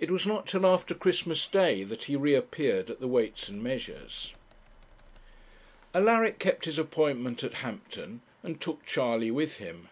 [0.00, 4.32] It was not till after Christmas Day that he reappeared at the Weights and Measures.
[5.92, 9.90] Alaric kept his appointment at Hampton, and took Charley with him.